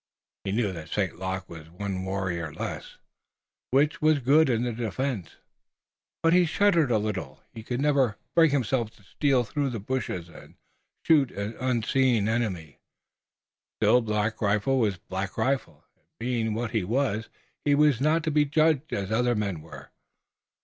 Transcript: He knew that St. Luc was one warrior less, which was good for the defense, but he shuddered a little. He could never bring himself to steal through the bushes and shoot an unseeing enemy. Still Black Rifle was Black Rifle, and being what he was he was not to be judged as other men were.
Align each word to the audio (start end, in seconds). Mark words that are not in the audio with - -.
He 0.45 0.51
knew 0.51 0.71
that 0.73 0.89
St. 0.89 1.19
Luc 1.19 1.47
was 1.47 1.69
one 1.69 2.03
warrior 2.03 2.51
less, 2.51 2.97
which 3.69 4.01
was 4.01 4.17
good 4.17 4.47
for 4.47 4.55
the 4.57 4.73
defense, 4.73 5.35
but 6.23 6.33
he 6.33 6.47
shuddered 6.47 6.89
a 6.89 6.97
little. 6.97 7.43
He 7.53 7.61
could 7.61 7.79
never 7.79 8.17
bring 8.35 8.49
himself 8.49 8.89
to 8.95 9.03
steal 9.03 9.43
through 9.43 9.69
the 9.69 9.79
bushes 9.79 10.27
and 10.27 10.55
shoot 11.05 11.29
an 11.29 11.55
unseeing 11.59 12.27
enemy. 12.27 12.79
Still 13.79 14.01
Black 14.01 14.41
Rifle 14.41 14.79
was 14.79 14.97
Black 14.97 15.37
Rifle, 15.37 15.85
and 15.95 16.05
being 16.19 16.55
what 16.55 16.71
he 16.71 16.83
was 16.83 17.29
he 17.63 17.75
was 17.75 18.01
not 18.01 18.23
to 18.23 18.31
be 18.31 18.43
judged 18.43 18.91
as 18.91 19.11
other 19.11 19.35
men 19.35 19.61
were. 19.61 19.91